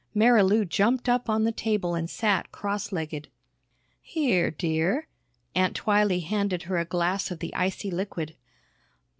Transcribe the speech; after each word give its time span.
Marilou 0.15 0.65
jumped 0.65 1.07
up 1.07 1.29
on 1.29 1.43
the 1.43 1.51
table 1.51 1.93
and 1.93 2.09
sat 2.09 2.51
cross 2.51 2.91
legged. 2.91 3.27
"Here, 4.01 4.49
dear." 4.49 5.05
Aunt 5.53 5.75
Twylee 5.75 6.23
handed 6.23 6.63
her 6.63 6.79
a 6.79 6.85
glass 6.85 7.29
of 7.29 7.37
the 7.37 7.53
icy 7.53 7.91
liquid. 7.91 8.35